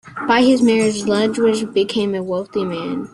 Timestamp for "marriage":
0.63-1.03